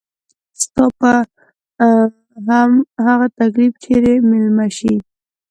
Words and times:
ستا 0.61 0.85
به 0.99 1.11
هم 2.47 2.71
هغه 3.05 3.27
تکليف 3.39 3.73
چري 3.83 4.13
ميلمه 4.29 4.67
شي 4.77 4.93